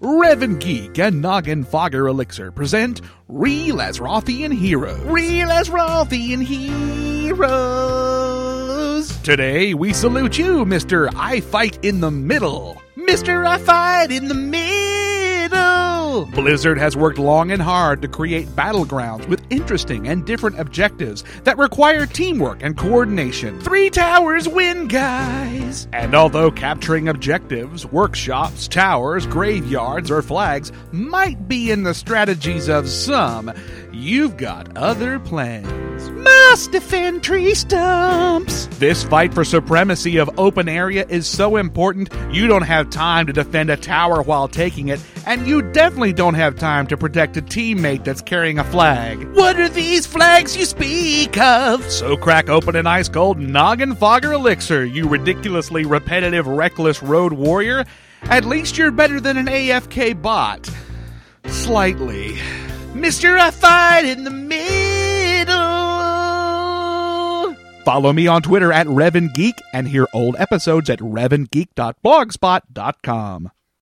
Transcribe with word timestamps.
Revan 0.00 0.58
Geek 0.58 0.98
and 0.98 1.22
Noggenfogger 1.22 2.08
Elixir 2.08 2.50
present 2.50 3.02
Real 3.28 3.76
Azerothian 3.76 4.50
Heroes. 4.50 4.98
Real 5.02 5.48
Azerothian 5.48 6.42
Heroes. 6.42 7.44
Today 9.18 9.74
we 9.74 9.92
salute 9.92 10.38
you, 10.38 10.64
Mr. 10.64 11.12
I 11.14 11.40
Fight 11.40 11.84
in 11.84 12.00
the 12.00 12.10
Middle. 12.10 12.80
Mr. 12.96 13.46
I 13.46 13.58
Fight 13.58 14.10
in 14.10 14.28
the 14.28 14.34
Middle. 14.34 15.09
Blizzard 16.26 16.78
has 16.78 16.96
worked 16.96 17.18
long 17.18 17.50
and 17.50 17.60
hard 17.60 18.02
to 18.02 18.08
create 18.08 18.46
battlegrounds 18.48 19.26
with 19.28 19.42
interesting 19.50 20.08
and 20.08 20.24
different 20.24 20.58
objectives 20.58 21.24
that 21.44 21.58
require 21.58 22.06
teamwork 22.06 22.62
and 22.62 22.76
coordination. 22.76 23.60
Three 23.60 23.90
towers 23.90 24.48
win, 24.48 24.88
guys! 24.88 25.88
And 25.92 26.14
although 26.14 26.50
capturing 26.50 27.08
objectives, 27.08 27.86
workshops, 27.86 28.68
towers, 28.68 29.26
graveyards, 29.26 30.10
or 30.10 30.22
flags 30.22 30.72
might 30.92 31.48
be 31.48 31.70
in 31.70 31.82
the 31.82 31.94
strategies 31.94 32.68
of 32.68 32.88
some, 32.88 33.52
you've 33.92 34.36
got 34.36 34.76
other 34.76 35.18
plans. 35.18 36.10
Must 36.10 36.72
defend 36.72 37.22
tree 37.22 37.54
stumps! 37.54 38.66
This 38.78 39.04
fight 39.04 39.34
for 39.34 39.44
supremacy 39.44 40.16
of 40.16 40.30
open 40.38 40.68
area 40.68 41.06
is 41.08 41.26
so 41.26 41.56
important, 41.56 42.12
you 42.32 42.46
don't 42.46 42.62
have 42.62 42.90
time 42.90 43.26
to 43.26 43.32
defend 43.32 43.70
a 43.70 43.76
tower 43.76 44.22
while 44.22 44.48
taking 44.48 44.88
it, 44.88 45.00
and 45.30 45.46
you 45.46 45.62
definitely 45.62 46.12
don't 46.12 46.34
have 46.34 46.56
time 46.56 46.88
to 46.88 46.96
protect 46.96 47.36
a 47.36 47.42
teammate 47.42 48.02
that's 48.02 48.20
carrying 48.20 48.58
a 48.58 48.64
flag. 48.64 49.22
What 49.34 49.60
are 49.60 49.68
these 49.68 50.04
flags 50.04 50.56
you 50.56 50.64
speak 50.64 51.38
of? 51.38 51.88
So 51.88 52.16
crack 52.16 52.48
open 52.48 52.74
an 52.74 52.88
ice 52.88 53.08
cold 53.08 53.38
Noggenfogger 53.38 54.34
elixir, 54.34 54.84
you 54.84 55.08
ridiculously 55.08 55.84
repetitive, 55.84 56.48
reckless 56.48 57.00
road 57.00 57.32
warrior. 57.32 57.84
At 58.22 58.44
least 58.44 58.76
you're 58.76 58.90
better 58.90 59.20
than 59.20 59.36
an 59.36 59.46
AFK 59.46 60.20
bot. 60.20 60.68
Slightly. 61.46 62.32
Mr. 62.92 63.38
I 63.38 63.52
fight 63.52 64.06
in 64.06 64.24
the 64.24 64.32
middle. 64.32 65.54
Follow 67.84 68.12
me 68.12 68.26
on 68.26 68.42
Twitter 68.42 68.72
at 68.72 68.88
RevanGeek 68.88 69.60
and 69.72 69.86
hear 69.86 70.08
old 70.12 70.34
episodes 70.40 70.90
at 70.90 70.98
revangeek.blogspot.com. 70.98 73.50